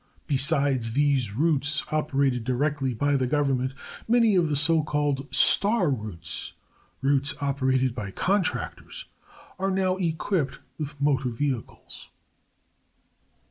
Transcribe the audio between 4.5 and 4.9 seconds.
so